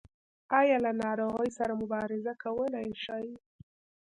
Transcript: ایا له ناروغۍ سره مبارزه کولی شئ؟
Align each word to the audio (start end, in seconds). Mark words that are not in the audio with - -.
ایا 0.59 0.77
له 0.85 0.91
ناروغۍ 1.03 1.49
سره 1.57 1.73
مبارزه 1.81 2.33
کولی 2.43 2.87
شئ؟ 3.03 3.27